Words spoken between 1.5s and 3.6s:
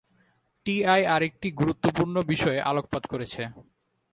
গুরুত্বপূর্ণ বিষয়ে আলোকপাত করেছে।